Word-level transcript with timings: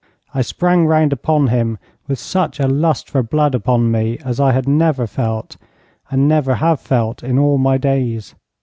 I 0.33 0.41
sprang 0.41 0.87
round 0.87 1.13
upon 1.13 1.49
him 1.49 1.77
with 2.07 2.17
such 2.17 2.59
a 2.59 2.67
lust 2.67 3.07
for 3.07 3.21
blood 3.21 3.53
upon 3.53 3.91
me 3.91 4.17
as 4.25 4.39
I 4.39 4.51
had 4.51 4.67
never 4.67 5.05
felt, 5.05 5.57
and 6.09 6.27
never 6.27 6.55
have 6.55 6.79
felt, 6.81 7.21
in 7.21 7.37
all 7.37 7.59
my 7.59 7.77
days. 7.77 8.33